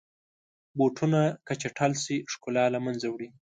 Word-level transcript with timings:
بوټونه 0.77 1.21
که 1.45 1.53
چټل 1.61 1.91
شي، 2.03 2.17
ښکلا 2.31 2.65
له 2.73 2.79
منځه 2.85 3.07
وړي. 3.09 3.29